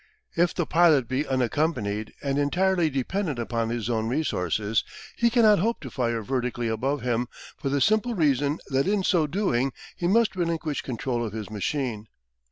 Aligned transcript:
If 0.35 0.55
the 0.55 0.65
pilot 0.65 1.07
be 1.07 1.27
unaccompanied 1.27 2.11
and 2.23 2.39
entirely 2.39 2.89
dependent 2.89 3.37
upon 3.37 3.69
his 3.69 3.87
own 3.87 4.07
resources 4.09 4.83
he 5.15 5.29
cannot 5.29 5.59
hope 5.59 5.79
to 5.81 5.91
fire 5.91 6.23
vertically 6.23 6.67
above 6.69 7.03
him, 7.03 7.27
for 7.55 7.69
the 7.69 7.81
simple 7.81 8.15
reason 8.15 8.57
that 8.69 8.87
in 8.87 9.03
so 9.03 9.27
doing 9.27 9.73
he 9.95 10.07
must 10.07 10.35
relinquish 10.35 10.81
control 10.81 11.23
of 11.23 11.33
his 11.33 11.51
machine. 11.51 12.07